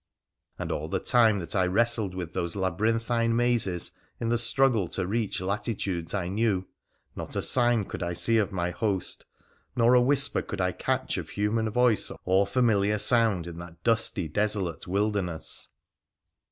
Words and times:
And 0.57 0.71
all 0.71 0.87
the 0.87 0.99
time 0.99 1.37
that 1.37 1.55
I 1.55 1.67
wrestled 1.67 2.15
with 2.15 2.33
those 2.33 2.55
laby 2.55 2.79
rinthine 2.79 3.35
mazes 3.35 3.91
in 4.19 4.29
the 4.29 4.37
struggle 4.39 4.87
to 4.87 5.05
reach 5.05 5.39
latitudes 5.41 6.11
I 6.15 6.27
knew, 6.27 6.65
not 7.15 7.35
a 7.35 7.41
sign 7.43 7.85
could 7.85 8.01
I 8.01 8.13
see 8.13 8.37
of 8.39 8.51
my 8.51 8.71
host, 8.71 9.25
not 9.75 9.89
a 9.93 10.01
whisper 10.01 10.41
could 10.41 10.59
I 10.59 10.71
catch 10.71 11.19
of 11.19 11.29
human 11.29 11.69
voice 11.69 12.11
or 12.25 12.47
familiar 12.47 12.97
sound 12.97 13.45
in 13.45 13.59
that 13.59 13.83
dusty, 13.83 14.27
desolate 14.27 14.87
wilder 14.87 15.21
ness. 15.21 15.67